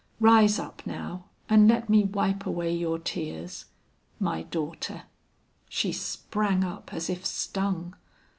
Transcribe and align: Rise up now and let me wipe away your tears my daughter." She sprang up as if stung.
Rise 0.19 0.57
up 0.57 0.81
now 0.83 1.25
and 1.47 1.67
let 1.67 1.87
me 1.87 2.03
wipe 2.03 2.47
away 2.47 2.73
your 2.75 2.97
tears 2.97 3.65
my 4.19 4.41
daughter." 4.41 5.03
She 5.69 5.91
sprang 5.91 6.63
up 6.63 6.91
as 6.91 7.07
if 7.07 7.23
stung. 7.23 7.93